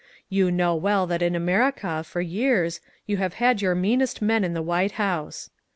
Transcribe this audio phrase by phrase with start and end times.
[0.29, 4.55] You know well that in America, for years, you have had your meanest men in
[4.55, 5.51] the White House.